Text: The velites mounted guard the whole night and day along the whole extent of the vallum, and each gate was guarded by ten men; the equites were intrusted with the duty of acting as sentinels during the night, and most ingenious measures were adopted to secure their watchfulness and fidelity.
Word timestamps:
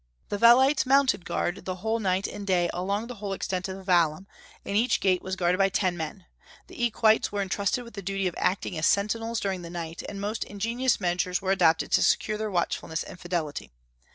The 0.29 0.39
velites 0.39 0.83
mounted 0.87 1.25
guard 1.25 1.65
the 1.65 1.75
whole 1.75 1.99
night 1.99 2.25
and 2.25 2.47
day 2.47 2.71
along 2.73 3.05
the 3.05 3.13
whole 3.21 3.33
extent 3.33 3.67
of 3.67 3.75
the 3.77 3.83
vallum, 3.83 4.25
and 4.65 4.75
each 4.75 4.99
gate 4.99 5.21
was 5.21 5.35
guarded 5.35 5.59
by 5.59 5.69
ten 5.69 5.95
men; 5.95 6.25
the 6.65 6.83
equites 6.83 7.31
were 7.31 7.43
intrusted 7.43 7.83
with 7.83 7.93
the 7.93 8.01
duty 8.01 8.25
of 8.25 8.33
acting 8.39 8.75
as 8.79 8.87
sentinels 8.87 9.39
during 9.39 9.61
the 9.61 9.69
night, 9.69 10.01
and 10.09 10.19
most 10.19 10.43
ingenious 10.45 10.99
measures 10.99 11.39
were 11.39 11.51
adopted 11.51 11.91
to 11.91 12.01
secure 12.01 12.39
their 12.39 12.49
watchfulness 12.49 13.03
and 13.03 13.19
fidelity. 13.19 13.69